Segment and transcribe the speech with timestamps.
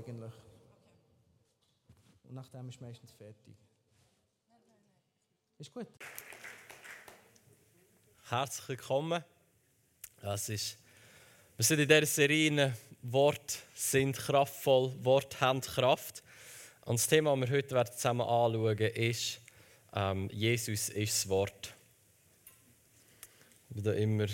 [0.00, 0.32] eigentlich.
[2.24, 3.54] Und nachdem ist meistens fertig.
[5.58, 5.86] Ist gut.
[8.28, 9.22] Herzlich willkommen.
[10.22, 10.78] Es ist,
[11.56, 16.22] wir sind in dieser Serie Wort sind kraftvoll, Wort haben Kraft.
[16.86, 19.40] Und das Thema, das wir heute zusammen anschauen werden, ist
[19.92, 21.74] ähm, Jesus ist das Wort.
[23.68, 24.26] Ich bin da immer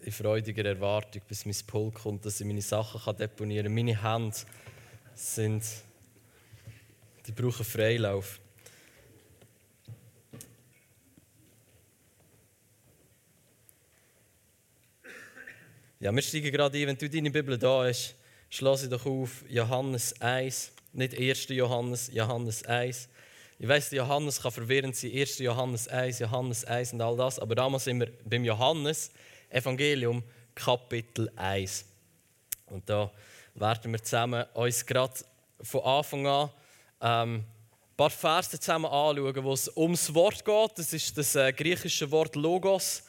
[0.00, 3.74] in freudiger Erwartung, bis mein Pult kommt, dass ich meine Sachen deponieren kann.
[3.74, 4.36] Meine Hände
[5.14, 5.64] sind,
[7.26, 8.40] die brauchen Freilauf.
[16.00, 16.86] Ja, wir steigen gerade ein.
[16.86, 18.14] Wenn du deine Bibel da hast,
[18.50, 20.70] schloss sie doch auf Johannes 1.
[20.92, 21.48] Nicht 1.
[21.48, 23.08] Johannes, Johannes 1.
[23.58, 25.10] Ich weiss, Johannes kann verwirrend sein.
[25.12, 25.40] 1.
[25.40, 27.40] Johannes 1, Johannes 1 und all das.
[27.40, 29.10] Aber damals sind wir beim Johannes
[29.50, 30.22] Evangelium,
[30.54, 31.84] Kapitel 1.
[32.66, 33.10] Und da
[33.54, 35.14] werden wir zusammen uns gerade
[35.62, 36.50] von Anfang an
[37.00, 40.78] ähm, ein paar Verse zusammen anschauen, wo es ums Wort geht.
[40.78, 43.02] Das ist das äh, griechische Wort Logos.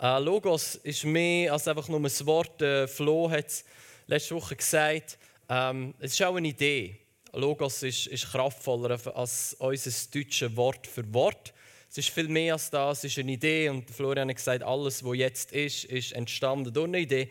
[0.00, 2.60] Äh, Logos ist mehr als einfach nur ein Wort.
[2.60, 3.64] Äh, Flo hat es
[4.06, 5.18] letzte Woche gesagt.
[5.48, 6.98] Ähm, es ist auch eine Idee.
[7.32, 11.52] Logos ist, ist kraftvoller als unser deutsches Wort für Wort.
[11.94, 13.68] Es ist viel mehr als das, es ist eine Idee.
[13.68, 17.30] Und Florian hat gesagt, alles, was jetzt ist, ist entstanden durch eine Idee.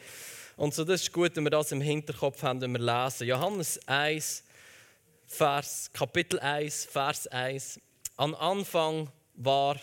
[0.56, 3.28] Und so, das ist gut, wenn wir das im Hinterkopf haben, wenn wir lesen.
[3.28, 4.42] Johannes 1,
[5.28, 7.82] Vers, Kapitel 1, Vers 1.
[8.16, 9.78] Am Anfang war,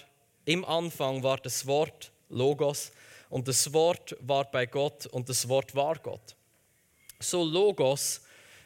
[0.47, 2.91] im Anfang war das Wort Logos
[3.29, 6.35] und das Wort war bei Gott und das Wort war Gott.
[7.19, 8.23] So Logos,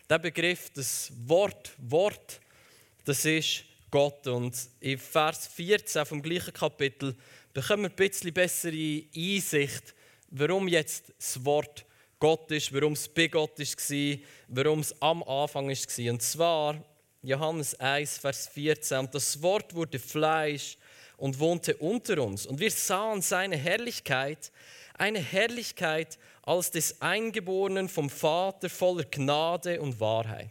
[0.09, 2.41] der Begriff, das Wort, Wort,
[3.05, 4.27] das ist Gott.
[4.27, 7.15] Und in Vers 14 vom gleichen Kapitel
[7.53, 9.95] bekommen wir ein bisschen bessere Einsicht,
[10.31, 11.87] warum jetzt das Wort
[12.19, 16.13] Gott ist, warum es bei Gott war, warum es am Anfang war.
[16.13, 16.85] Und zwar
[17.23, 18.99] Johannes 1, Vers 14.
[18.99, 20.77] Und das Wort wurde Fleisch
[21.17, 22.47] und wohnte unter uns.
[22.47, 24.51] Und wir sahen seine Herrlichkeit,
[24.95, 30.51] eine Herrlichkeit als des Eingeborenen vom Vater voller Gnade und Wahrheit.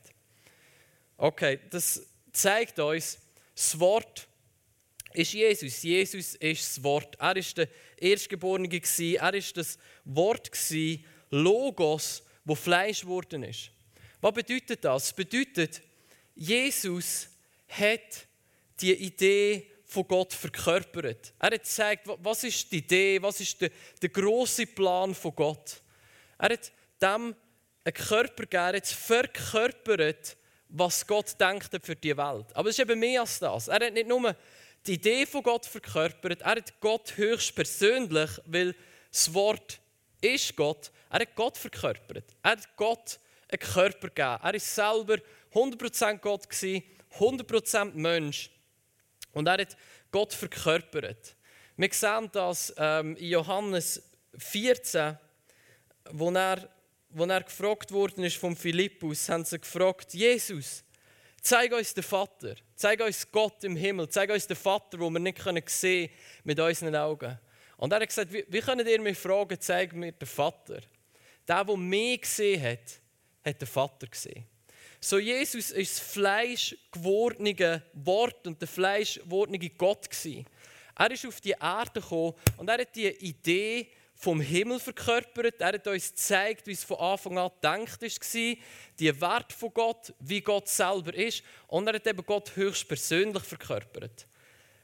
[1.18, 3.20] Okay, das zeigt uns,
[3.56, 4.28] das Wort
[5.14, 5.84] ist Jesus.
[5.84, 7.16] Jesus ist das Wort.
[7.20, 10.52] Er ist der Erstgeborene, er ist das Wort,
[11.30, 13.72] Logos, wo Fleisch geworden ist.
[14.22, 15.08] Was bedeutet das?
[15.08, 15.82] Das bedeutet,
[16.36, 17.30] Jesus
[17.68, 18.28] hat
[18.80, 21.34] die Idee von Gott verkörpert.
[21.40, 23.70] Er hat gezeigt, was ist die Idee, was ist der,
[24.02, 25.82] der große Plan von Gott.
[26.38, 26.72] Er hat
[27.02, 27.36] dem
[27.84, 30.38] einen Körper gegeben, er hat verkörpert,
[30.76, 32.48] was Gott denkt für die Welt.
[32.56, 33.68] Aber es ist eben mehr als das.
[33.68, 34.36] Er hat nicht nur
[34.86, 38.76] die Idee von Gott verkörpert, er hat Gott höchst persönlich, weil
[39.12, 39.80] das Wort
[40.20, 40.92] ist Gott.
[41.10, 42.26] Er hat Gott verkörpert.
[42.42, 43.20] Er hat Gott
[43.50, 44.40] einen Körper gegeben.
[44.42, 45.18] Er ist selber
[45.54, 48.50] 100% Gott, 100% Mensch.
[49.32, 49.78] Und er hat
[50.12, 51.36] Gott verkörpert.
[51.78, 54.02] Wir sehen das ähm, in Johannes
[54.38, 55.18] 14,
[56.12, 56.68] wo er,
[57.14, 60.84] wo er gefragt worden ist von Philippus, haben sie gefragt, Jesus,
[61.42, 65.20] zeig uns den Vater, zeig uns Gott im Himmel, zeig uns den Vater, wo wir
[65.20, 66.10] nicht sehen können
[66.44, 67.38] mit unseren Augen.
[67.78, 70.82] Und er hat gesagt, wie, könnt ihr mich fragen, zeig mir den Vater?
[71.48, 73.02] Der, der mich gesehen hat,
[73.46, 74.46] hat den Vater gesehen.
[75.02, 80.46] So Jesus ist das Fleisch gewordene Wort und der Fleisch gewordene Gott gewesen.
[80.96, 83.90] Er ist auf die Erde gekommen und er hat die Idee
[84.24, 85.60] vom Himmel verkörpert.
[85.60, 88.56] Er hat uns gezeigt, wie es von Anfang an gedacht war,
[88.98, 91.44] die Wert von Gott, wie Gott selber ist.
[91.68, 94.26] Und er hat eben Gott höchst persönlich verkörpert.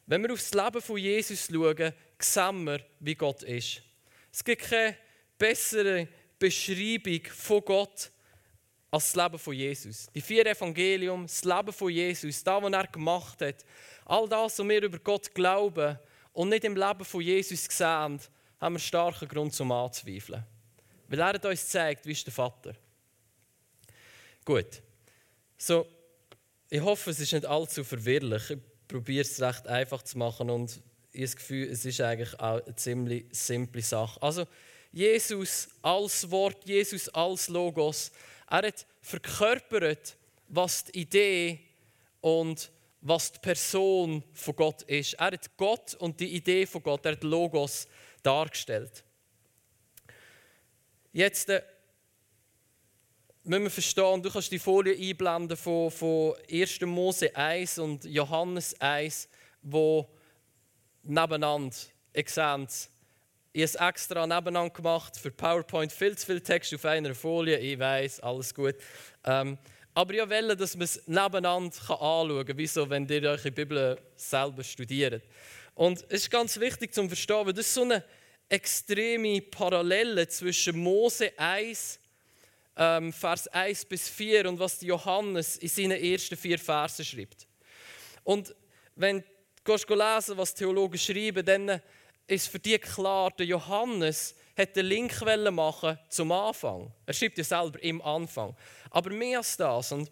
[0.05, 3.81] Wenn wir auf das Leben von Jesus schauen, sehen wir, wie Gott ist.
[4.29, 4.97] Es gibt keine
[5.37, 8.11] bessere Beschreibung von Gott
[8.91, 10.07] als das Leben von Jesus.
[10.13, 13.63] Die vier Evangelium, das Leben von Jesus, das, was er gemacht hat,
[14.03, 15.97] all das, was wir über Gott glauben
[16.33, 18.19] und nicht im Leben von Jesus sehen,
[18.59, 20.43] haben wir starken Grund zum Anzweifeln.
[21.07, 22.75] Weil er hat uns gezeigt, wie ist der Vater.
[24.45, 24.81] Gut.
[25.57, 25.87] So,
[26.69, 28.51] ich hoffe, es ist nicht allzu verwirrlich.
[28.51, 32.39] Ich probiere es recht einfach zu machen und ich habe das Gefühl, es ist eigentlich
[32.39, 34.21] auch eine ziemlich simple Sache.
[34.21, 34.45] Also,
[34.91, 38.11] Jesus als Wort, Jesus als Logos,
[38.49, 40.15] er hat verkörpert,
[40.47, 41.59] was die Idee
[42.21, 42.71] und
[43.01, 45.13] was die Person von Gott ist.
[45.13, 47.87] Er hat Gott und die Idee von Gott, er hat Logos
[48.25, 49.03] dargestellt.
[51.11, 51.61] Jetzt äh,
[53.43, 56.81] müssen wir verstehen, du kannst die Folie einblenden von, von 1.
[56.81, 59.27] Mose 1 und Johannes 1,
[59.61, 60.07] wo
[61.03, 61.75] nebeneinander,
[62.13, 62.89] ihr seht
[63.51, 65.91] Ich habe es extra nebeneinander gemacht für PowerPoint.
[65.91, 67.57] Viel zu viel Text auf einer Folie.
[67.57, 68.75] Ich weiß, alles gut.
[69.23, 69.57] Ähm,
[69.95, 73.99] aber ich wollte, dass man es nebeneinander anschauen kann, wie so, wenn ihr eure Bibel
[74.15, 75.23] selber studiert.
[75.79, 78.03] Und es ist ganz wichtig zu verstehen, weil das ist so eine
[78.49, 82.01] extreme Parallele zwischen Mose 1,
[82.75, 87.47] ähm, Vers 1 bis 4 und was Johannes in seinen ersten vier Versen schreibt.
[88.25, 88.53] Und
[88.95, 89.23] wenn
[89.63, 91.81] du lesen was Theologen schreiben, dann
[92.27, 95.13] ist für die klar, der Johannes hat den Link
[95.49, 96.91] machen zum Anfang.
[97.05, 98.53] Er schreibt ja selber im Anfang.
[98.89, 99.93] Aber mehr als das.
[99.93, 100.11] Und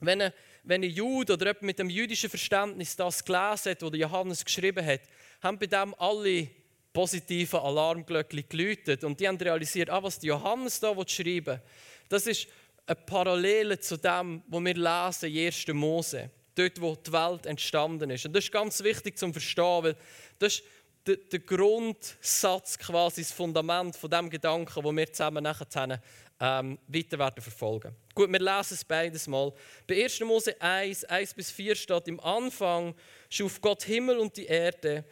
[0.00, 0.32] wenn ein,
[0.64, 4.84] wenn ein Jude oder jemand mit dem jüdischen Verständnis das gelesen hat, was Johannes geschrieben
[4.84, 5.00] hat,
[5.42, 6.48] haben bei dem alle
[6.92, 11.60] positiven Alarmglöckchen geläutet und die haben realisiert, ah, was Johannes da schreiben
[12.08, 12.48] das ist
[12.86, 15.66] eine Parallele zu dem, was wir lesen in 1.
[15.74, 18.24] Mose, dort, wo die Welt entstanden ist.
[18.24, 19.96] Und das ist ganz wichtig zu verstehen, weil
[20.38, 20.64] das ist
[21.06, 26.00] der, der Grundsatz, quasi das Fundament von dem Gedanken, wo wir zusammen nachher
[26.40, 27.94] ähm, weiter werden verfolgen.
[28.14, 29.52] Gut, wir lesen es beides mal.
[29.86, 30.20] Bei 1.
[30.20, 32.94] Mose 1, 1 bis 4 steht, im Anfang
[33.28, 35.04] schuf Gott Himmel und die Erde.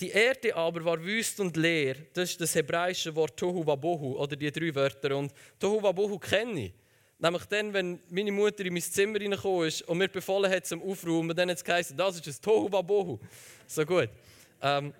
[0.00, 1.96] Die Erde aber war wüst und leer.
[2.12, 5.16] Das ist das hebräische Wort Tohu Wabohu oder die drei Wörter.
[5.16, 6.72] Und Tohu Wabohu kenne ich.
[7.18, 10.82] Nämlich dann, wenn meine Mutter in mein Zimmer reingekommen ist und mir befohlen hat zum
[10.82, 13.20] Aufräumen, dann hat es geheißen, das ist ein Tohu Wabohu.
[13.66, 14.08] So gut.
[14.60, 14.92] Ähm,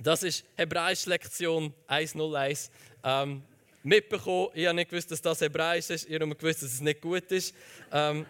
[0.00, 2.70] das ist Hebräisch Lektion 101.
[3.04, 3.42] Ähm,
[3.86, 6.80] mitbekommen, ich habe nicht gewusst, dass das Hebräisch ist, ich habe nur gewusst, dass es
[6.80, 7.54] nicht gut ist
[7.92, 8.26] ähm,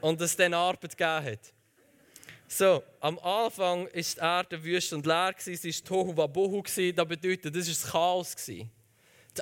[0.00, 1.52] und dass es dann Arbeit gegeben hat.
[2.48, 7.54] So, am Anfang war die Erde wüst und leer, sie war Tohu Wabohu, das bedeutet,
[7.54, 8.36] das war ein Chaos.
[8.46, 8.62] Die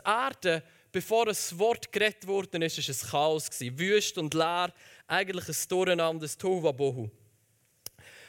[0.05, 3.49] Erde, bevor ein Wort geredet wurde, war ein Chaos.
[3.61, 4.73] Wüst und leer,
[5.07, 7.11] eigentlich ein Durcheinander, ein Tohu Wabohu.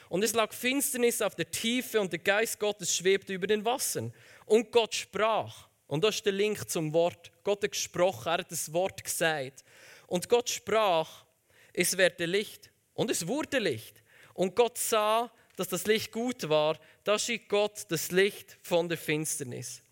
[0.08, 4.12] Und es lag Finsternis auf der Tiefe und der Geist Gottes schwebte über den Wassern.
[4.46, 5.68] Und Gott sprach.
[5.86, 7.30] Und das ist der Link zum Wort.
[7.42, 9.64] Gott hat gesprochen, er hat das Wort gesagt.
[10.06, 11.24] Und Gott sprach,
[11.72, 12.70] es werde Licht.
[12.94, 14.02] Und es wurde Licht.
[14.32, 16.78] Und Gott sah, dass das Licht gut war.
[17.04, 19.82] Da schied Gott das Licht von der Finsternis.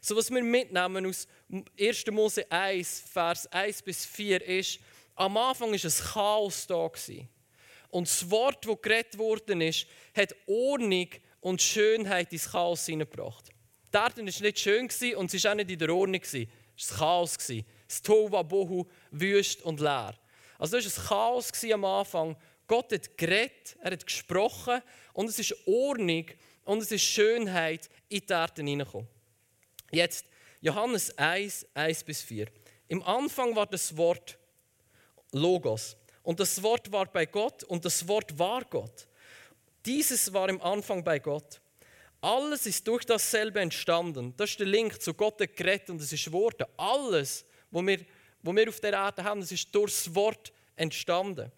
[0.00, 1.28] So was wir mitnehmen aus
[1.78, 2.06] 1.
[2.10, 4.80] Mose 1, Vers 1 bis 4 ist,
[5.14, 6.90] am Anfang war ein Chaos da.
[7.90, 11.08] Und das Wort, das geredet worden ist, hat Ordnung
[11.40, 13.51] und Schönheit ins Chaos hineingebracht.
[13.92, 16.20] Die Erde war nicht schön und sie war auch nicht in der Ordnung.
[16.22, 16.34] Es
[16.90, 17.36] war Chaos.
[17.88, 20.14] Das Tova Bohu, wüst und leer.
[20.58, 22.36] Also das war Chaos am Anfang.
[22.66, 24.80] Gott hat geredet, er hat gesprochen
[25.12, 26.24] und es ist Ordnung
[26.64, 29.08] und es ist Schönheit in die Erde hineingekommen.
[29.90, 30.24] Jetzt
[30.60, 32.46] Johannes 1, 1 bis 4.
[32.88, 34.38] Im Anfang war das Wort
[35.32, 35.96] Logos.
[36.22, 39.08] Und das Wort war bei Gott und das Wort war Gott.
[39.84, 41.60] Dieses war im Anfang bei Gott.
[42.22, 44.32] Alles ist durch dasselbe entstanden.
[44.36, 46.68] Das ist der Link zu Gott gerettet und es ist Worte.
[46.76, 47.98] Alles, was wir,
[48.42, 51.50] wo wir auf der Erde haben, das ist durch das Wort entstanden.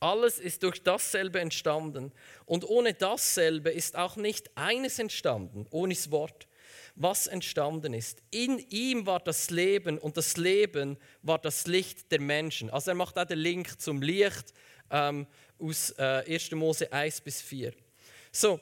[0.00, 2.12] Alles ist durch dasselbe entstanden.
[2.46, 6.48] Und ohne dasselbe ist auch nicht eines entstanden, ohne das Wort
[6.96, 8.22] was entstanden ist.
[8.30, 12.70] In ihm war das Leben und das Leben war das Licht der Menschen.
[12.70, 14.54] Also er macht auch den Link zum Licht
[14.90, 15.26] ähm,
[15.58, 16.52] aus äh, 1.
[16.52, 17.74] Mose 1 bis 4.
[18.32, 18.58] So,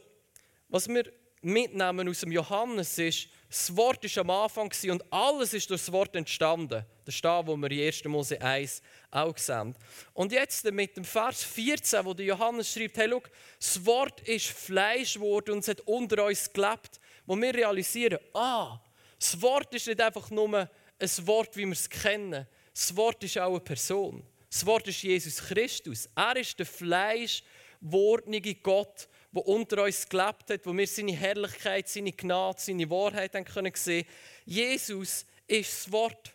[0.75, 1.05] was wir
[1.41, 5.93] mitnehmen aus dem Johannes ist, das Wort ist am Anfang und alles ist durch das
[5.93, 6.85] Wort entstanden.
[7.05, 8.05] Das ist da, wo wir in 1.
[8.07, 8.83] Mose 1
[9.13, 9.77] auch sehen.
[10.15, 14.47] Und jetzt mit dem Vers 14, wo der Johannes schreibt, hey, look, das Wort ist
[14.47, 18.81] Fleisch geworden und es hat unter uns gelebt wo wir realisieren, ah,
[19.17, 22.49] das Wort ist nicht einfach nur ein Wort, wie wir es kennen.
[22.73, 24.27] Das Wort ist auch eine Person.
[24.51, 26.11] Das Wort ist Jesus Christus.
[26.17, 32.13] Er ist der fleischwordnige Gott, der unter uns gelebt hat, wo wir seine Herrlichkeit, seine
[32.13, 34.07] Gnade, seine Wahrheit haben können sehen.
[34.45, 36.35] Jesus ist das Wort.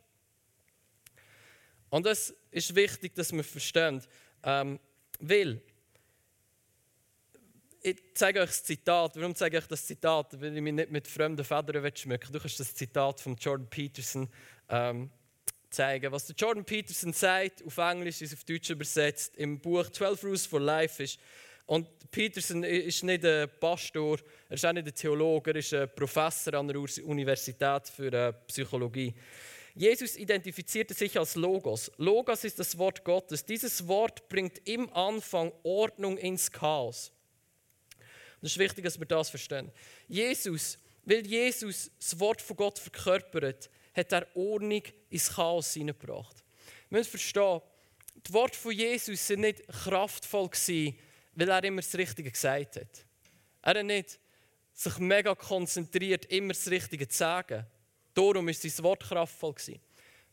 [1.90, 4.04] Und das ist wichtig, dass wir verstehen.
[4.44, 4.80] Ähm,
[5.20, 5.62] weil
[7.82, 9.16] ich zeige euch das Zitat.
[9.16, 10.40] Warum zeige ich euch das Zitat?
[10.40, 14.30] Weil ich mich nicht mit fremden Federn schmücken Du kannst das Zitat von Jordan Peterson
[14.68, 15.10] ähm,
[15.70, 16.12] zeigen.
[16.12, 20.46] Was der Jordan Peterson sagt, auf Englisch ist auf Deutsch übersetzt, im Buch 12 Rules
[20.46, 21.20] for Life ist.
[21.70, 24.18] Und Peterson ist nicht ein Pastor,
[24.50, 28.34] er ist auch nicht ein Theologe, er ist ein Professor an der Universität für äh,
[28.48, 29.14] Psychologie.
[29.76, 31.92] Jesus identifizierte sich als Logos.
[31.98, 33.46] Logos ist das Wort Gottes.
[33.46, 37.12] Dieses Wort bringt im Anfang Ordnung ins Chaos.
[38.42, 39.72] Es ist wichtig, dass wir das verstehen.
[40.08, 46.44] Jesus, weil Jesus das Wort von Gott verkörpert, hat er Ordnung ins Chaos hineingebracht.
[46.90, 47.62] Wir müssen verstehen,
[48.28, 50.98] die Worte von Jesus sind nicht kraftvoll gewesen,
[51.40, 53.06] weil er immer das Richtige gesagt hat.
[53.62, 54.20] Er hat nicht
[54.74, 57.66] sich mega konzentriert, immer das Richtige zu sagen.
[58.14, 59.54] Darum ist sein Wort kraftvoll.
[59.54, 59.80] Gewesen.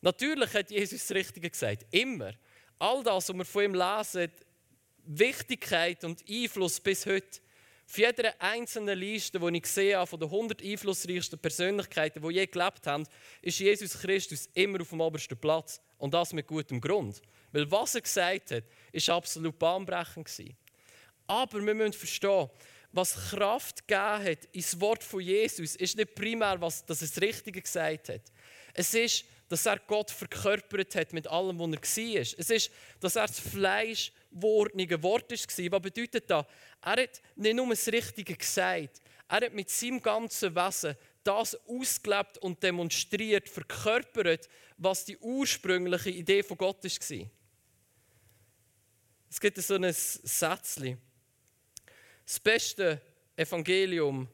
[0.00, 1.86] Natürlich hat Jesus das Richtige gesagt.
[1.92, 2.32] Immer.
[2.78, 4.30] All das, was wir von ihm lesen,
[5.04, 7.40] Wichtigkeit und Einfluss bis heute.
[7.88, 12.46] Auf jeder einzelnen Liste, die ich gesehen habe, von den 100 einflussreichsten Persönlichkeiten, die je
[12.46, 13.06] gelebt haben,
[13.42, 15.80] ist Jesus Christus immer auf dem obersten Platz.
[15.98, 17.22] Und das mit gutem Grund.
[17.52, 20.28] Weil was er gesagt hat, ist absolut bahnbrechend.
[21.26, 22.48] Aber wir müssen verstehen,
[22.92, 27.20] was Kraft gegeben hat ins Wort von Jesus, ist nicht primär, was, dass er das
[27.20, 28.22] Richtige gesagt hat.
[28.72, 32.20] Es ist, dass er Gott verkörpert hat mit allem, was er war.
[32.20, 35.72] Es ist, dass er das Fleisch wortnige Wort war.
[35.72, 36.46] Was bedeutet das?
[36.82, 42.38] Er hat nicht nur das Richtige gesagt, er hat mit seinem ganzen Wesen das ausgelebt
[42.38, 47.30] und demonstriert, verkörpert, was die ursprüngliche Idee von Gott war.
[49.28, 51.00] Es gibt so ein Sätzchen.
[52.26, 53.00] Das beste
[53.36, 54.28] Evangelium,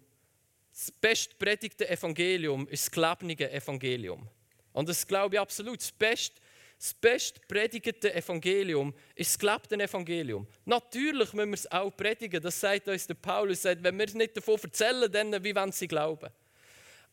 [0.73, 4.27] das bestpredigte Evangelium ist das gelebnige Evangelium.
[4.73, 5.79] Und das glaube ich absolut.
[5.79, 6.41] Das beste
[6.83, 10.49] das bestpredigte Evangelium ist das gelebte Evangelium.
[10.65, 12.43] Natürlich müssen wir es auch predigen.
[12.43, 13.63] Das sagt uns der Paulus.
[13.63, 16.29] Sagt, wenn wir es nicht davon erzählen, dann wie wollen sie glauben?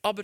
[0.01, 0.23] Aber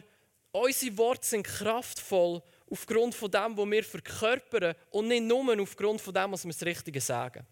[0.52, 6.16] unsere Worte sind kraftvoll aufgrund von dem, was wir verkörpern und nicht nur aufgrund von
[6.16, 7.46] dem, was wir das Richtige sagen.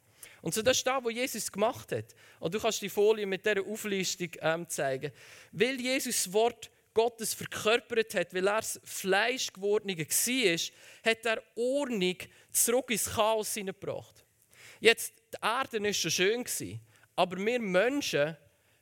[0.43, 2.13] Und so das ist das, was Jesus gemacht hat.
[2.37, 5.13] Und du kannst die Folie mit dieser Auflistung ähm, zeigen.
[5.53, 12.17] Weil Jesus das Wort Gottes verkörpert hat, weil er das Fleischgewordene war, hat er Ordnung
[12.51, 14.25] zurück ins Chaos hineingebracht.
[14.81, 16.79] Jetzt, die Erde war schon schön,
[17.15, 18.35] aber wir Menschen,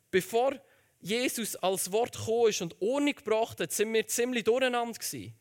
[0.10, 0.60] bevor
[1.00, 5.36] Jesus als Wort gekommen ist und Ordnung gebracht hat, sind wir ziemlich durcheinander gewesen.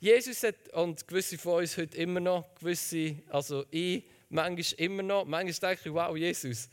[0.00, 4.04] Jesus hat, und gewisse von uns heute immer noch, gewisse, also ich,
[4.36, 6.68] manchmal immer noch, manchmal denke ich, wow, Jesus,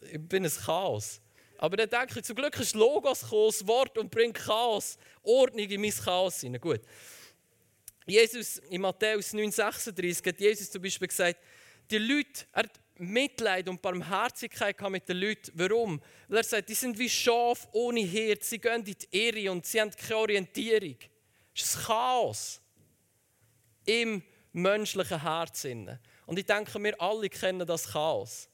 [0.00, 1.20] ich bin ein Chaos.
[1.58, 5.68] Aber dann denke ich, zum Glück ist Logos gekommen, das Wort, und bringt Chaos, Ordnung
[5.68, 6.60] in mein Chaos hinein.
[6.60, 6.80] Gut.
[8.06, 11.38] Jesus, in Matthäus 9,36 hat Jesus zum Beispiel gesagt,
[11.90, 15.52] die Leute, er hat Mitleid und Barmherzigkeit mit den Leuten.
[15.54, 16.00] Warum?
[16.28, 19.64] Weil er sagt, die sind wie Schaf ohne Hirt, sie gehen in die Irre und
[19.64, 20.96] sie haben keine Orientierung.
[21.54, 22.60] Es ist Chaos
[23.86, 25.98] im menschlichen Herzen.
[26.26, 28.48] Und ich denke, wir alle kennen das Chaos.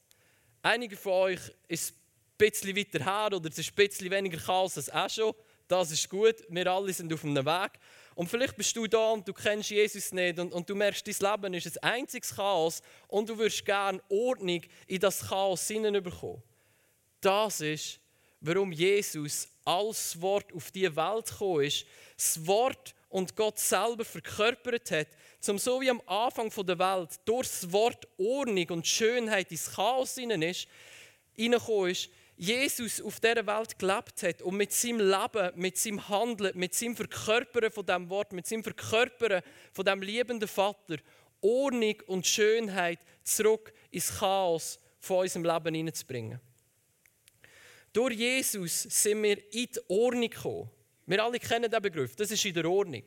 [0.61, 1.95] Einige von euch ist
[2.41, 5.33] bisschen weiter her oder es ist ein bisschen weniger Chaos als auch schon.
[5.67, 7.71] Das ist gut, wir alle sind auf einem Weg.
[8.15, 11.31] Und vielleicht bist du da und du kennst Jesus nicht und, und du merkst, dein
[11.31, 16.41] Leben ist ein einziges Chaos und du würdest gerne Ordnung in das Chaos hineinbekommen.
[17.21, 17.99] Das ist,
[18.41, 21.85] warum Jesus als Wort auf diese Welt gekommen ist,
[22.17, 25.07] das Wort und Gott selber verkörpert hat,
[25.41, 30.15] zum so wie am Anfang der Welt durch das Wort Ordnung und Schönheit ins Chaos
[30.15, 30.67] hinein ist,
[31.35, 36.73] ist, Jesus auf dieser Welt gelebt hat und mit seinem Leben, mit seinem Handeln, mit
[36.73, 39.43] seinem Verkörpern von dem Wort, mit seinem Verkörpern
[39.73, 40.97] von dem liebenden Vater
[41.41, 46.39] Ordnung und Schönheit zurück ins Chaos von unserem Leben hineinzubringen.
[47.93, 50.69] Durch Jesus sind wir in die Ordnung gekommen.
[51.05, 53.03] Wir alle kennen diesen Begriff, das ist in der Ordnung.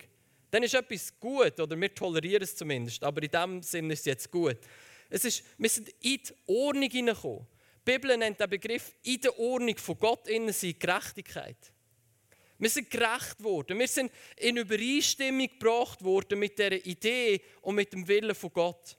[0.55, 4.05] Dann ist etwas gut, oder wir tolerieren es zumindest, aber in diesem Sinne ist es
[4.05, 4.57] jetzt gut.
[5.11, 7.45] Es ist, wir sind in die Ordnung hineingekommen.
[7.85, 11.57] Die Bibel nennt den Begriff in der Ordnung von Gott innen sein Gerechtigkeit.
[12.57, 13.81] Wir sind gerecht worden.
[13.81, 18.97] Wir sind in Übereinstimmung gebracht worden mit dieser Idee und mit dem Willen von Gott.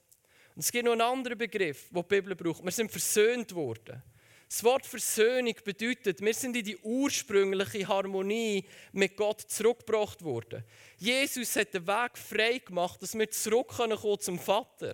[0.56, 2.66] Und es gibt noch einen anderen Begriff, den die Bibel braucht.
[2.66, 4.04] Wir sind versöhnt worden.
[4.48, 10.64] Das Wort Versöhnung bedeutet, wir sind in die ursprüngliche Harmonie mit Gott zurückgebracht worden.
[10.98, 14.94] Jesus hat den Weg frei gemacht, dass wir zurückkommen zum Vater.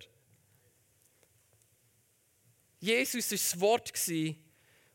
[2.80, 3.94] Jesus war das Wort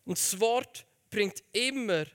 [0.04, 2.06] und das Wort bringt immer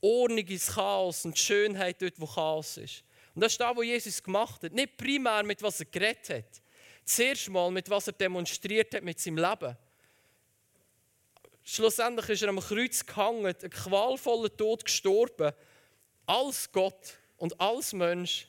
[0.00, 3.02] Ordnung ins Chaos und Schönheit dort, wo Chaos ist.
[3.34, 4.72] Und das ist das, was Jesus gemacht hat.
[4.72, 6.62] Nicht primär mit was er geredet hat.
[7.04, 9.76] Zuerst mal mit was er demonstriert hat mit seinem Leben.
[11.68, 15.52] Schlussendlich ist er am Kreuz gehangen, einen qualvollen Tod gestorben,
[16.24, 18.46] als Gott und als Mensch.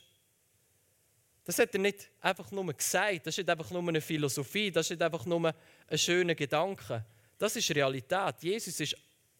[1.44, 4.86] Das hat er nicht einfach nur gesagt, das ist nicht einfach nur eine Philosophie, das
[4.86, 5.52] ist nicht einfach nur
[5.88, 7.04] ein schöner Gedanke.
[7.36, 8.36] Das ist Realität.
[8.40, 8.96] Jesus ist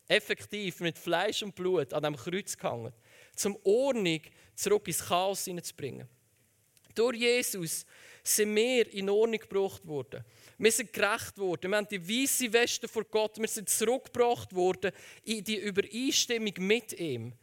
[0.08, 2.92] effektiv mit Fleisch und Blut an dem Kreuz gehangen,
[3.36, 4.22] zum Ordnung
[4.56, 6.08] zurück ins Chaos hineinzubringen.
[6.98, 7.86] Durch Jesus
[8.24, 10.24] sind wir in Ordnung gebracht worden.
[10.58, 11.70] Wir sind gerecht worden.
[11.70, 13.38] Wir haben die weiße Weste vor Gott.
[13.38, 14.90] Wir sind zurückgebracht worden
[15.22, 17.34] in die Übereinstimmung mit ihm.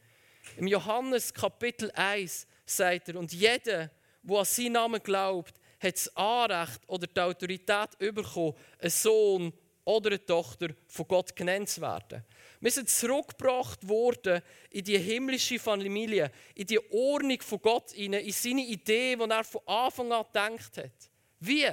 [0.58, 3.90] Im Johannes Kapitel 1 sagt er, und jeder,
[4.24, 9.54] der an seinen Namen glaubt, hat das Anrecht oder die Autorität bekommen, ein Sohn
[9.86, 12.24] oder eine Tochter von Gott genannt zu werden.
[12.60, 18.66] Wir sind zurückgebracht worden in die himmlische Familie, in die Ordnung von Gott, in seine
[18.66, 21.10] Idee, die er von Anfang an gedacht hat.
[21.40, 21.70] Wie?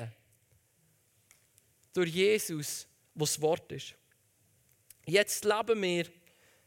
[1.95, 3.95] Durch Jesus, was das Wort ist.
[5.07, 6.07] Jetzt leben wir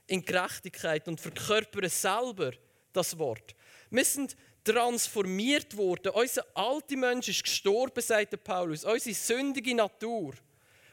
[0.08, 2.52] in Gerechtigkeit und verkörpern selber
[2.92, 3.56] das Wort.
[3.90, 6.12] Wir sind transformiert worden.
[6.12, 8.84] Unser alter Mensch ist gestorben, sagt Paulus.
[8.84, 10.34] Unsere sündige Natur,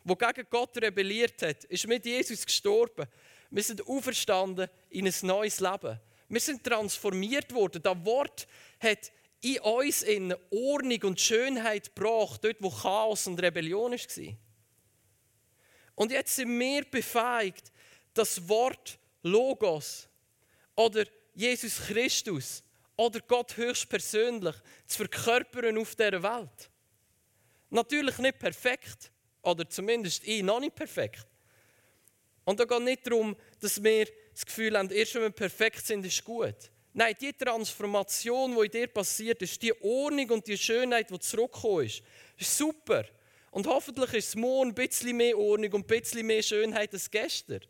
[0.04, 3.06] die gegen Gott rebelliert hat, ist mit Jesus gestorben.
[3.50, 6.00] Wir sind auferstanden in ein neues Leben.
[6.28, 7.82] Wir sind transformiert worden.
[7.82, 8.48] Das Wort
[8.80, 14.36] hat in uns in Ordnung und Schönheit gebracht, dort wo Chaos und Rebellion war.
[15.94, 17.70] Und jetzt sind wir befähigt,
[18.14, 20.08] das Wort Logos
[20.74, 21.04] oder
[21.34, 22.62] Jesus Christus
[22.96, 24.56] oder Gott höchstpersönlich
[24.86, 26.70] zu verkörpern auf dieser Welt.
[27.70, 29.11] Natürlich nicht perfekt,
[29.42, 31.26] oder zumindest ich noch nicht perfekt.
[32.44, 36.04] Und da geht nicht darum, dass wir das Gefühl haben, erst wenn wir perfekt sind,
[36.04, 36.54] ist gut.
[36.94, 41.86] Nein, die Transformation, die in dir passiert ist, die Ordnung und die Schönheit, die zurückgekommen
[41.86, 42.02] ist,
[42.36, 43.04] ist super.
[43.50, 47.10] Und hoffentlich ist es morgen ein bisschen mehr Ordnung und ein bisschen mehr Schönheit als
[47.10, 47.60] gestern.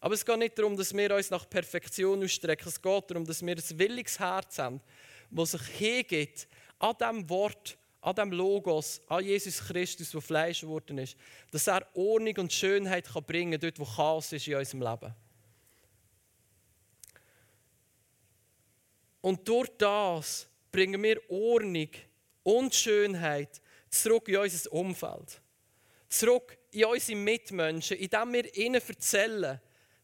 [0.00, 2.68] Aber es geht nicht darum, dass wir uns nach Perfektion ausstrecken.
[2.68, 4.80] Es geht darum, dass wir ein williges Herz haben,
[5.30, 10.98] das sich hingeht an dem Wort, an dem Logos, an Jesus Christus, der Fleisch geworden
[10.98, 11.16] ist.
[11.50, 15.14] Dass er Ordnung und Schönheit kann bringen kann, dort wo Chaos ist in unserem Leben.
[19.20, 21.90] Und durch das bringen wir Ordnung
[22.42, 25.40] und Schönheit zurück in unser Umfeld.
[26.08, 29.60] Zurück in unsere Mitmenschen, indem wir ihnen erzählen,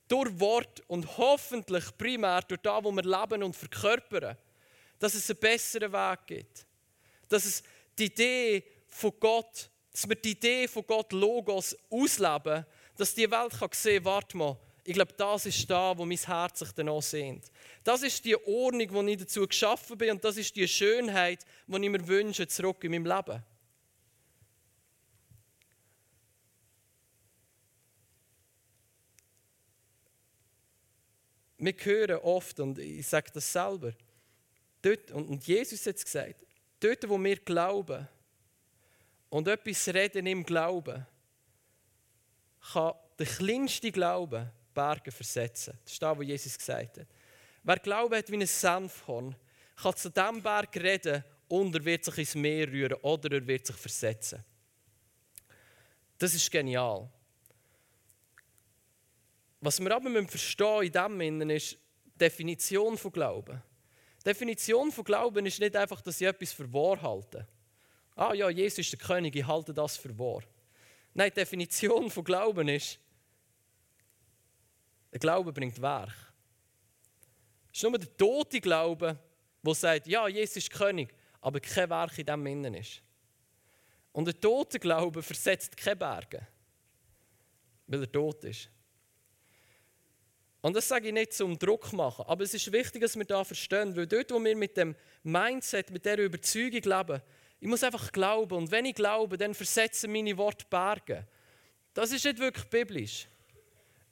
[0.09, 4.37] durch Wort und hoffentlich primär durch das, wo wir leben und verkörpern,
[4.99, 6.67] dass es einen besseren Weg gibt.
[7.29, 7.63] Dass es
[7.99, 13.53] die Idee von Gott, dass wir die Idee von Gott Logos ausleben, dass die Welt
[13.59, 17.01] kann sehen kann, warte mal, ich glaube, das ist da, wo mein Herz sich dann
[17.01, 17.51] sehnt.
[17.83, 21.75] Das ist die Ordnung, die ich dazu geschaffen bin und das ist die Schönheit, die
[21.75, 23.43] ich mir wünsche, zurück in meinem Leben.
[31.59, 33.93] Wir hören oft, und ich sage das selber,
[34.83, 36.47] dort, und Jesus hat es gesagt,
[36.81, 38.09] dort, wo wir glauben
[39.29, 41.07] und etwas reden im Glauben,
[42.73, 45.79] kann der kleinste Glaube Berge versetzen.
[45.85, 47.07] Das ist das, was Jesus gesagt hat.
[47.63, 49.35] Wer Glaube hat wie ein Senfhorn,
[49.77, 53.67] kann zu diesem Berg reden und er wird sich ins Meer rühren oder er wird
[53.67, 54.45] sich versetzen.
[56.19, 57.09] Das ist genial.
[59.61, 61.73] Was wir aber verstehen in dem Innen ist
[62.05, 63.63] die Definition von Glauben.
[64.27, 67.47] Die Definition von Glauben ist nicht einfach, dass ich etwas für wahr halte.
[68.17, 70.43] Ah ja, Jesus ist der König, ich halte das für wahr.
[71.15, 72.99] Nein, die Definition von Glauben ist,
[75.13, 76.13] der Glaube bringt Werk.
[77.71, 79.17] Es ist nur der tote Glaube,
[79.63, 83.01] der sagt, ja, Jesus ist König, aber kein Werk in dem Innen ist.
[84.11, 86.45] Und der tote Glaube versetzt keine Berge,
[87.87, 88.71] weil er tot ist.
[90.67, 93.45] Und das sage ich nicht zum Druck machen, aber es ist wichtig, dass wir da
[93.45, 97.23] verstehen, weil dort, wo wir mit dem Mindset, mit der Überzeugung leben,
[97.61, 101.25] ich muss einfach glauben und wenn ich glaube, dann versetzen meine Worte Berge.
[101.95, 103.29] Das ist nicht wirklich biblisch.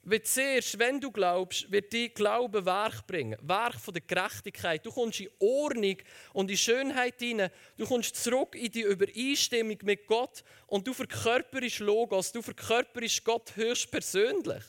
[0.03, 3.37] Weil zuerst, wenn du glaubst, wird dein Glaube Werk bringen.
[3.41, 4.85] Werk von der Gerechtigkeit.
[4.85, 5.97] Du kommst in Ordnung
[6.31, 7.49] und in Schönheit hinein.
[7.75, 13.57] Du kommst zurück in die Übereinstimmung mit Gott und du verkörperst Logos, du verkörperst Gott
[13.57, 14.63] höchstpersönlich.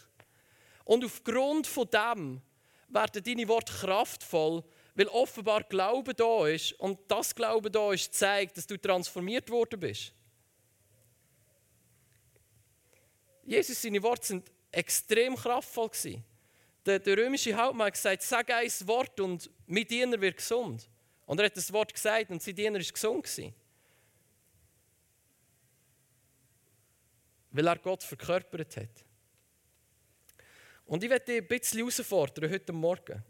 [0.86, 2.40] Und aufgrund von dem
[2.88, 4.62] werden deine Worte kraftvoll,
[4.94, 9.80] weil offenbar Glaube da ist und das Glaube da ist, zeigt, dass du transformiert worden
[9.80, 10.14] bist.
[13.44, 15.88] Jesus, seine Worte sind extrem kraftvoll.
[15.88, 16.24] Gewesen.
[16.86, 20.88] Der, der römische Hauptmann hat gesagt, sag ein Wort und mein Diener wird gesund.
[21.26, 23.24] Und er hat das Wort gesagt und sein Diener ist gesund.
[23.24, 23.52] Gewesen.
[27.50, 29.05] Weil er Gott verkörpert hat.
[30.86, 33.22] Und ich werde dich ein bisschen herausfordern heute Morgen.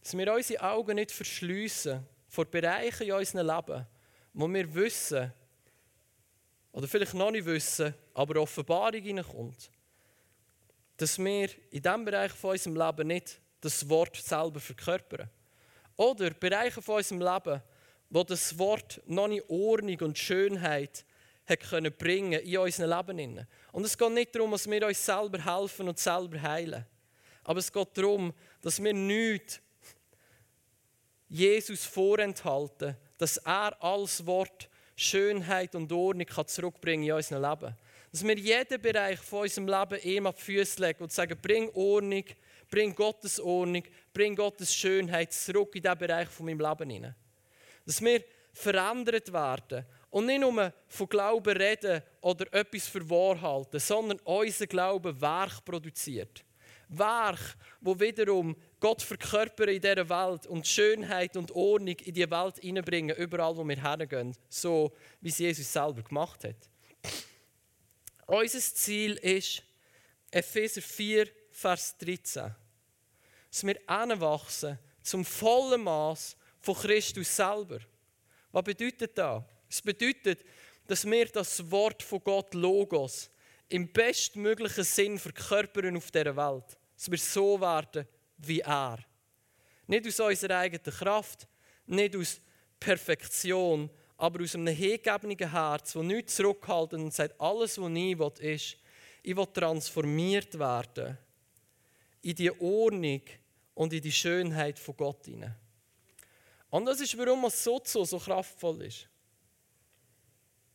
[0.00, 3.86] Dass wir unsere Augen nicht verschliessen vor Bereichen in unserem Leben,
[4.32, 5.32] wo wir wissen,
[6.70, 9.70] oder vielleicht noch nicht wissen, aber Offenbarung hineinkommt,
[10.96, 15.28] dass wir in diesem Bereich von unserem Leben nicht das Wort selber verkörpern.
[15.96, 17.62] Oder Bereiche von unserem Leben,
[18.10, 21.04] wo das Wort noch nicht Ordnung und Schönheit
[21.46, 23.46] hat können bringen in unserem Leben.
[23.72, 26.84] Und es geht nicht darum, dass wir uns selber helfen und selber heilen.
[27.44, 29.60] Aber es geht darum, dass wir nichts
[31.28, 37.76] Jesus vorenthalten, dass er als Wort Schönheit und Ordnung kann zurückbringen in unserem Leben.
[38.10, 41.70] Dass wir jeden Bereich von unserem Leben ihm auf die Füße legen und sagen, bring
[41.74, 42.24] Ordnung,
[42.70, 43.82] bring Gottes Ordnung,
[44.12, 47.14] bring Gottes Schönheit zurück in diesen Bereich von meinem Leben.
[47.84, 49.84] Dass wir verändert werden
[50.16, 55.62] und nicht nur von Glauben reden oder etwas für wahr halten, sondern unser Glaube Werk
[55.62, 56.42] produziert.
[56.88, 57.38] Werk,
[57.82, 63.14] wo wiederum Gott verkörpern in dieser Welt und Schönheit und Ordnung in die Welt hineinbringen,
[63.14, 66.70] überall, wo wir hergehen, so wie es Jesus selber gemacht hat.
[68.26, 69.62] Unser Ziel ist
[70.30, 72.54] Epheser 4, Vers 13,
[73.50, 77.80] dass wir anwachsen zum vollen Maß von Christus selber.
[78.50, 79.42] Was bedeutet das?
[79.76, 80.42] Es bedeutet,
[80.86, 83.30] dass wir das Wort von Gott Logos
[83.68, 86.78] im bestmöglichen Sinn verkörpern auf dieser Welt.
[86.94, 88.08] Dass wir so werden
[88.38, 88.98] wie er.
[89.86, 91.46] Nicht aus unserer eigenen Kraft,
[91.84, 92.40] nicht aus
[92.80, 98.32] Perfektion, aber aus einem hingegebenen Herz, das nichts zurückhalten und sagt, alles, was ich will,
[98.38, 98.76] ist,
[99.22, 101.18] ich will transformiert werden
[102.22, 103.20] in die Ordnung
[103.74, 105.28] und in die Schönheit von Gott.
[106.70, 109.06] Und das ist, warum es so, so kraftvoll ist.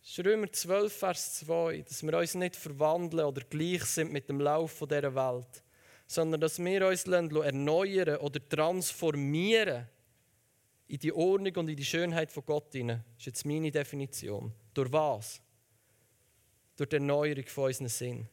[0.04, 4.40] Das Römer 12, Vers 2, dass wir uns nicht verwandeln oder gleich sind mit dem
[4.40, 5.64] Lauf dieser Welt,
[6.08, 9.88] sondern dass wir uns erneuern oder transformieren
[10.88, 13.04] in die Ordnung und in die Schönheit von Gott hinein.
[13.10, 14.52] Das ist jetzt meine Definition.
[14.74, 15.40] Durch was?
[16.76, 18.28] Durch die Erneuerung von unserem Sinn.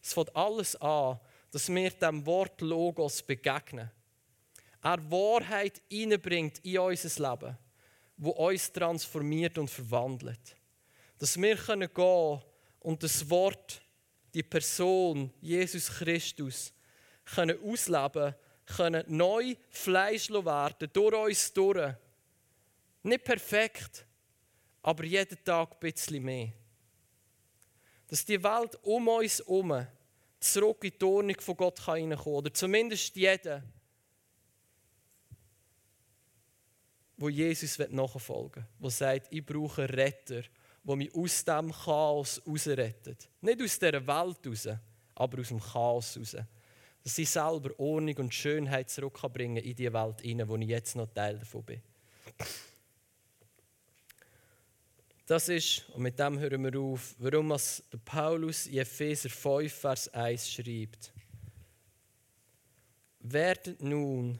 [0.00, 1.18] Es fängt alles an,
[1.50, 3.90] dass wir dem Wort Logos begegnen.
[4.82, 7.58] Er Wahrheit hineinbringt in unser Leben,
[8.16, 10.57] wo uns transformiert und verwandelt.
[11.18, 12.42] Dass wir gehen können
[12.80, 13.82] und das Wort,
[14.34, 16.72] die Person, Jesus Christus,
[17.24, 18.34] können ausleben
[18.66, 21.94] können, neu Fleisch werden, durch uns durch.
[23.02, 24.06] Nicht perfekt,
[24.82, 26.52] aber jeden Tag ein bisschen mehr.
[28.06, 29.86] Dass die Welt um uns herum
[30.40, 32.32] zurück in die Ordnung von Gott hineinkommen kann.
[32.32, 33.62] Oder zumindest jeder,
[37.16, 40.42] wo Jesus nachfolgen will, der sagt, ich brauche einen Retter,
[40.84, 43.28] der mich aus dem Chaos herausrettet.
[43.40, 44.68] Nicht aus dieser Welt raus,
[45.14, 46.36] aber aus dem Chaos raus
[47.08, 51.06] dass sie selber Ordnung und Schönheit zurückbringen in die Welt hinein, wo ich jetzt noch
[51.06, 51.80] Teil davon bin.
[55.24, 60.08] Das ist, und mit dem hören wir auf, warum es Paulus in Epheser 5, Vers
[60.12, 61.12] 1 schreibt.
[63.20, 64.38] Werdet nun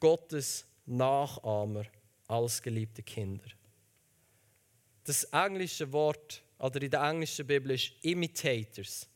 [0.00, 1.84] Gottes Nachahmer
[2.26, 3.44] als geliebte Kinder.
[5.04, 9.06] Das englische Wort, oder in der englischen Bibel ist Imitators.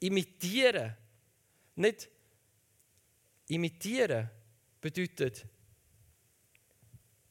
[0.00, 0.96] Imitieren.
[1.74, 2.08] Nicht
[3.48, 4.30] Imitieren
[4.80, 5.46] bedeutet,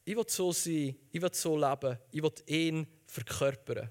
[0.04, 3.90] ich will so sein, ich will so leben, ich will ihn verkörpern.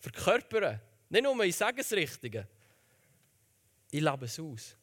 [0.00, 0.80] Verkörpern.
[1.08, 2.46] Nicht nur, ich sage es Richtige.
[3.90, 4.76] Ich lebe es aus.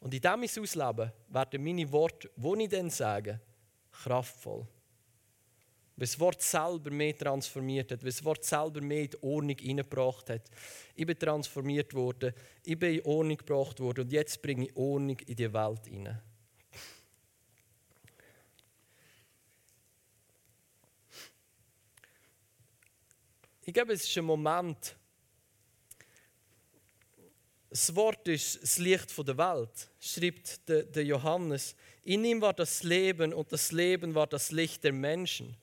[0.00, 3.38] Und in dem ich es auslebe, werden meine Worte, die ich dann sage,
[3.92, 4.66] kraftvoll.
[6.02, 9.56] Weil das Wort selber mehr transformiert hat, weil das Wort selber mehr in die Ordnung
[9.56, 10.50] hineingebracht hat.
[10.96, 12.34] Ich bin transformiert worden,
[12.64, 16.20] ich bin in Ordnung gebracht worden und jetzt bringe ich Ordnung in die Welt hinein.
[23.64, 24.96] Ich glaube, es ist ein Moment.
[27.70, 31.76] Das Wort ist das Licht der Welt, schreibt der Johannes.
[32.02, 35.56] In ihm war das Leben und das Leben war das Licht der Menschen.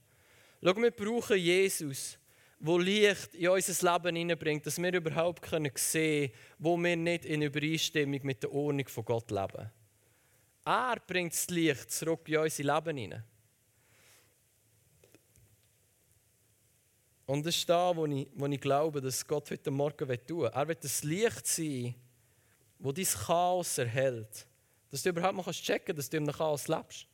[0.62, 2.18] Schau, wir brauchen Jesus,
[2.60, 7.42] der Licht in unser Leben hineinbringt, dass wir überhaupt sehen können, wo wir nicht in
[7.42, 9.72] Übereinstimmung mit der Ordnung von Gott leben.
[10.66, 13.24] Er bringt das Licht zurück in unser Leben hinein.
[17.26, 20.50] Und das ist da, wo ich, wo ich glaube, dass Gott heute Morgen tun will.
[20.52, 21.96] Er wird das Licht sein,
[22.80, 24.48] das dein Chaos erhält.
[24.90, 27.08] Dass du überhaupt mal checken kannst, dass du einem Chaos lebst.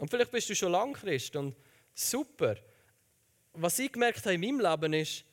[0.00, 1.56] Und vielleicht bist du schon lange Christ und
[1.94, 2.56] Super.
[3.54, 5.24] Was ich gemerkt habe in meinem Leben ist,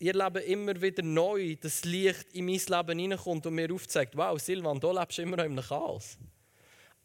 [0.00, 4.40] ihr Leben immer wieder neu, das Licht in mein Leben hineinkommt und mir aufzeigt, wow,
[4.40, 6.18] Silvan, du lebst immer noch einem Chaos.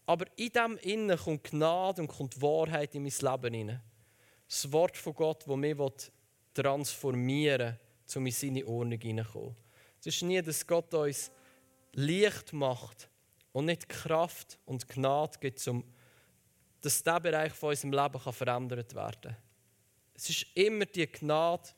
[0.06, 3.82] Aber in dem Innen kommt Gnade und kommt Wahrheit in mein Leben hinein.
[4.48, 5.78] Das Wort von Gott, das mich
[6.54, 7.78] transformieren
[8.08, 9.56] will, um in seine Ordnung hineinzukommen.
[10.00, 11.32] Es ist nie, dass Gott uns
[11.94, 13.10] Licht macht
[13.52, 15.84] und nicht Kraft und Gnade gibt, um
[16.86, 19.38] dass dieser Bereich von unserem Leben kann verändert werden kann.
[20.14, 21.70] Es ist immer die Gnade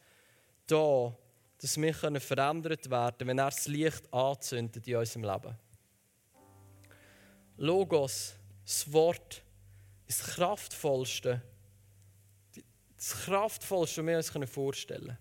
[0.67, 1.15] da,
[1.59, 5.57] dass wir verändert werden können, wenn er das Licht anzündet in unserem Leben.
[7.55, 9.43] Logos, das Wort,
[10.07, 11.41] ist das kraftvollste,
[12.97, 15.17] das Kraftvollste, was wir uns vorstellen können.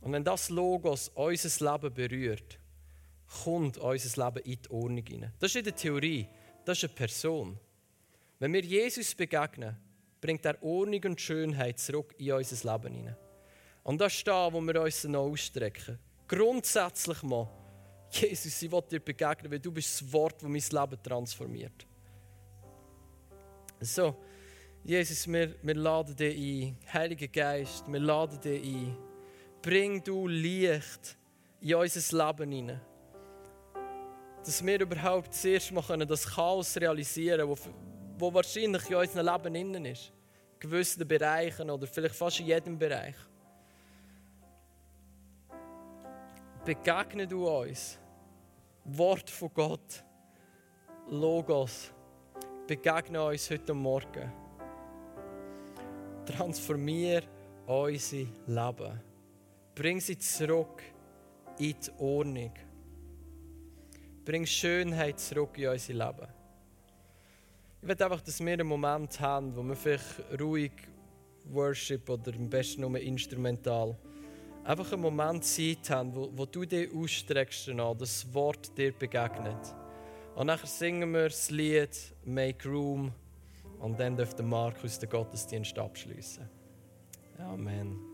[0.00, 2.58] Und wenn das Logos unser Leben berührt,
[3.44, 5.32] kommt unser Leben in die Ordnung hinein.
[5.38, 6.28] Das ist in der Theorie,
[6.64, 7.60] das ist eine Person.
[8.44, 9.74] Wenn wir Jesus begegnen,
[10.20, 13.16] bringt er Ordnung und Schönheit zurück in unser Leben hinein.
[13.84, 15.98] Und das ist da, wo wir uns ausstrecken.
[16.28, 17.48] Grundsätzlich mal,
[18.10, 21.86] Jesus, ich will dir begegnen, weil du bist das Wort, das mein Leben transformiert.
[23.80, 24.14] So,
[24.84, 26.78] Jesus, wir, wir laden dich ein.
[26.92, 28.94] Heiliger Geist, wir laden dich ein.
[29.62, 31.16] Bring du Licht
[31.62, 32.80] in unser Leben hinein.
[34.44, 39.84] Dass wir überhaupt zuerst mal das Chaos realisieren können, wo wahrscheinlich in unserem Leben innen
[39.86, 40.12] ist.
[40.54, 43.16] In gewissen Bereichen oder vielleicht fast in jedem Bereich.
[46.64, 47.98] Begegne du uns.
[48.84, 50.04] Wort von Gott.
[51.10, 51.92] Logos.
[52.66, 54.32] Begegne uns heute Morgen.
[56.24, 57.22] Transformier
[57.66, 59.00] unser Leben.
[59.74, 60.82] Bring sie zurück
[61.58, 62.52] in die Ordnung.
[64.24, 66.33] Bring Schönheit zurück in unser Leben.
[67.84, 70.72] Ich will einfach, dass wir einen Moment haben, wo wir vielleicht ruhig
[71.52, 73.94] Worship oder am besten nur instrumental
[74.64, 79.74] einfach einen Moment Zeit haben, wo, wo du dich ausstreckst, danach, das Wort dir begegnet.
[80.34, 81.90] Und nachher singen wir das Lied
[82.24, 83.12] Make Room
[83.80, 86.48] und dann dürfte Markus den Gottesdienst abschließen.
[87.36, 88.13] Amen.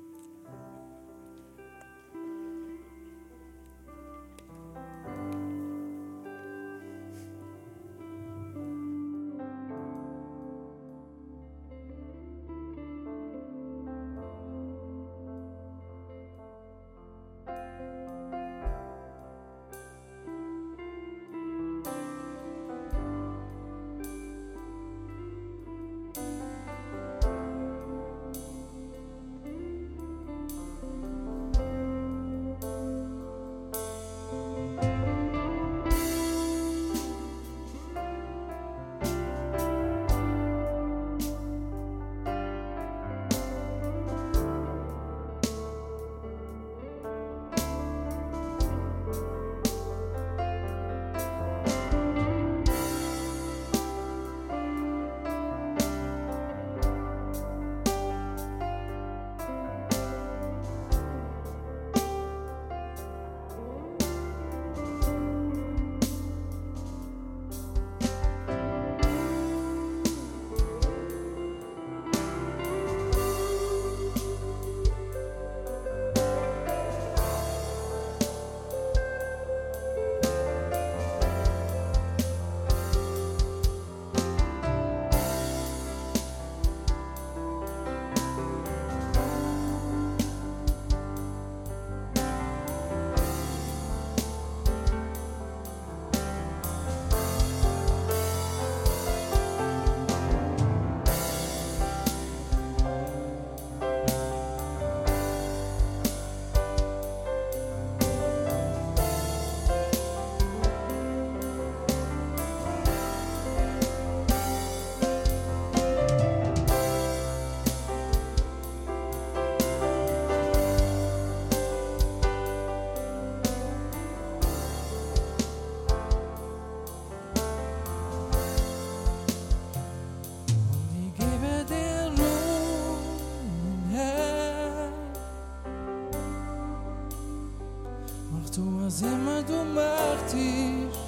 [138.91, 140.99] Was immer du möchtest.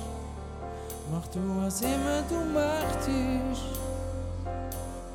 [1.10, 3.62] Mach du, was immer du möchtest.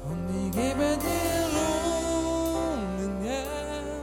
[0.10, 4.02] Und ich gebe dir Ruhm, Herr.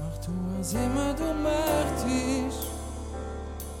[0.00, 2.68] Mach du, was immer du möchtest.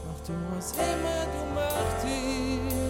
[0.04, 2.81] Mach du, was immer du.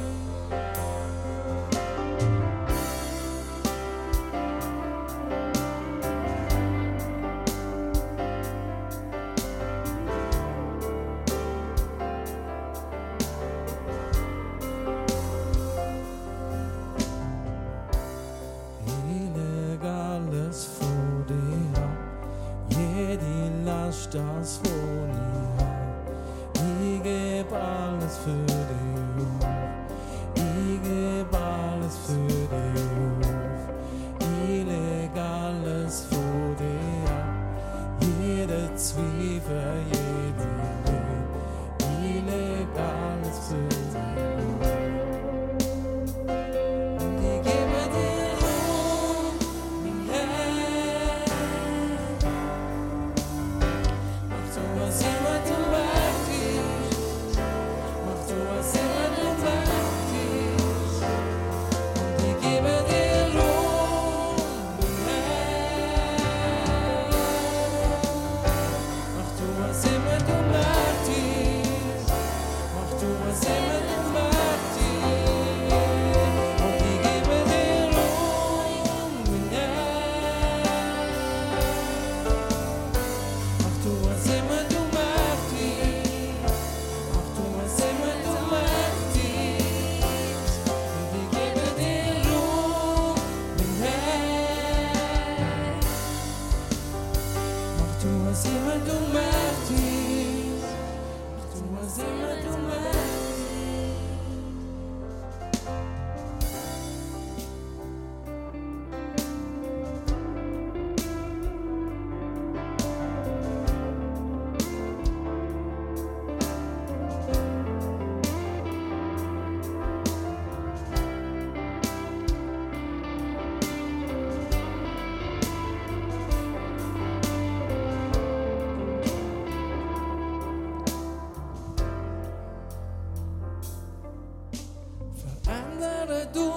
[136.33, 136.51] Du.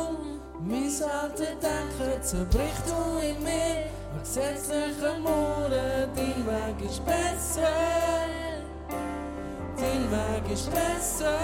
[0.60, 3.86] Mein alte Denken zerbricht du in mir.
[4.14, 7.68] An gesetzlichen Mauern, dein Weg ist besser.
[9.78, 11.38] Dein Weg ist besser.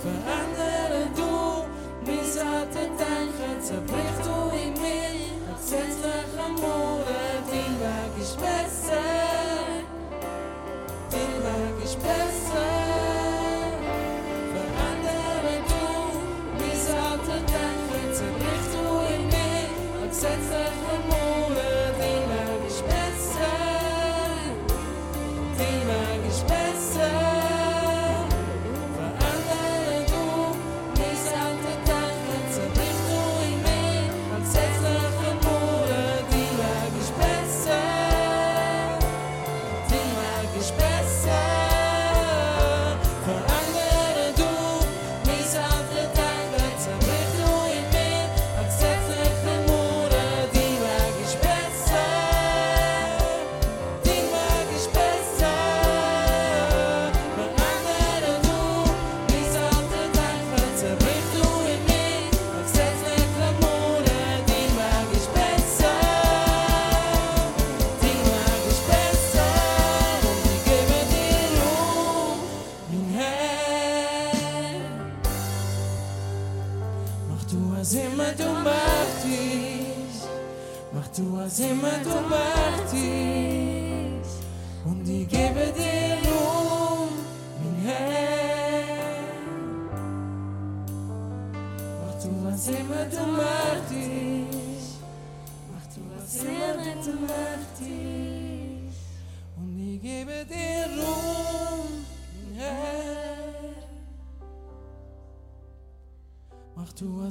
[0.00, 1.64] Verändere du.
[2.06, 5.14] Mein alte Denken zerbricht du in mir.
[5.48, 6.93] An gesetzlichen Mauern,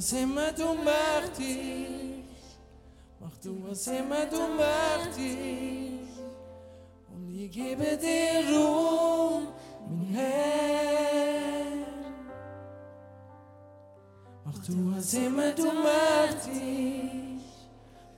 [0.04, 2.28] was immer du möchtest.
[3.20, 6.20] Mach du, was immer du möchtest.
[7.08, 9.48] Und ich gebe dir Ruhe,
[9.88, 11.86] mein Herr.
[14.44, 16.52] Mach du, was immer du möchtest.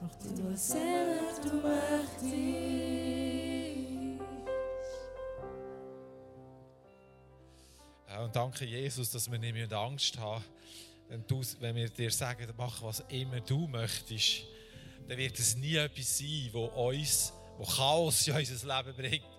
[0.01, 2.37] Mach du, was immer du möchtest.
[8.09, 10.43] Ja, und danke Jesus, dass wir nicht mehr Angst haben.
[11.09, 14.43] Wenn, du, wenn wir dir sagen, mach was immer du möchtest,
[15.09, 19.39] dann wird es nie etwas sein, wo uns, wo Chaos in unser Leben bringt.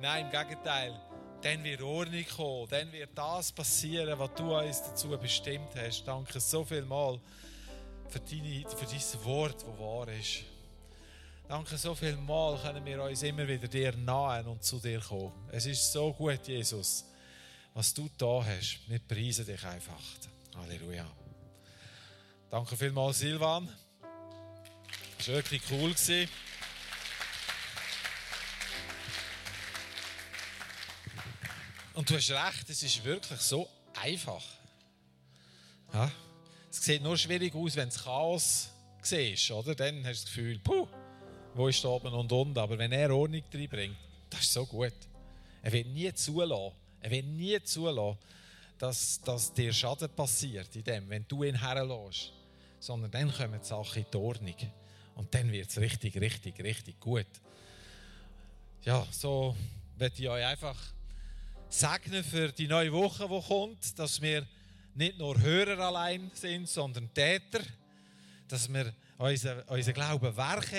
[0.00, 1.00] Nein, im Gegenteil.
[1.42, 6.04] Dann wird Ordnung kommen, dann wird das passieren, was du uns dazu bestimmt hast.
[6.04, 7.20] Danke so viel mal
[8.08, 10.44] für, für dein Wort, das wahr ist.
[11.46, 15.32] Danke so viel mal können wir uns immer wieder dir nahen und zu dir kommen.
[15.52, 17.04] Es ist so gut, Jesus
[17.76, 18.80] was du da hast.
[18.88, 20.00] Wir preisen dich einfach.
[20.56, 21.06] Halleluja.
[22.50, 23.68] Danke vielmals, Silvan.
[25.18, 25.94] Das war wirklich cool.
[31.94, 34.44] Und du hast recht, es ist wirklich so einfach.
[35.92, 36.10] Ja?
[36.70, 38.68] Es sieht nur schwierig aus, wenn es Chaos
[39.00, 39.74] siehst, oder?
[39.74, 40.86] Dann hast du das Gefühl, puh,
[41.54, 42.58] wo ist oben und unten?
[42.58, 43.96] Aber wenn er Ordnung reinbringt,
[44.30, 44.92] das ist so gut.
[45.62, 48.18] Er wird nie zulassen, er wird nie zulassen,
[48.78, 52.32] dass, dass dir Schaden passiert in dem, wenn du ihn herlässt.
[52.78, 54.56] Sondern dann kommen die Sachen in die Ordnung.
[55.14, 57.26] Und dann wird es richtig, richtig, richtig gut.
[58.82, 59.56] Ja, so
[59.96, 60.76] werde ich euch einfach
[61.68, 64.46] segnen für die neue Woche, die kommt, dass wir
[64.94, 67.60] nicht nur Hörer allein sind, sondern Täter.
[68.46, 70.70] Dass wir unser, unser Glauben Werk.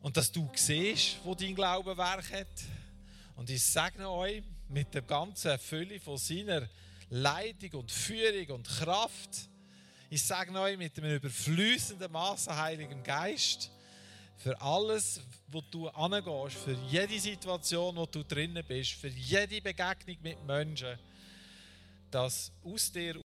[0.00, 2.46] Und dass du siehst, wo dein Glaube Werk hat.
[3.36, 6.68] Und ich segne euch mit der ganzen Fülle von seiner
[7.10, 9.48] Leitung und Führung und Kraft.
[10.08, 13.70] Ich segne euch mit einem überflüssenden Massen Heiligen Geist
[14.36, 20.16] für alles, wo du angehst, für jede Situation, wo du drinnen bist, für jede Begegnung
[20.22, 20.98] mit Menschen,
[22.10, 23.20] dass aus dir